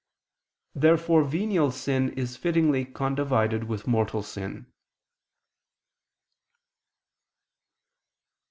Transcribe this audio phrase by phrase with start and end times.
[0.73, 4.65] Therefore venial sin is fittingly condivided with mortal sin.